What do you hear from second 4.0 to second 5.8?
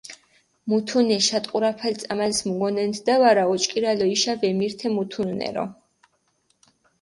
იშა ვემირთე მუთუნნერო.